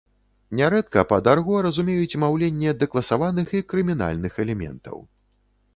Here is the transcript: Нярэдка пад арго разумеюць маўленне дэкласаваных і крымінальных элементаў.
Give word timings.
Нярэдка 0.59 1.03
пад 1.11 1.29
арго 1.33 1.55
разумеюць 1.67 2.19
маўленне 2.23 2.75
дэкласаваных 2.85 3.47
і 3.61 3.65
крымінальных 3.75 4.33
элементаў. 4.47 4.97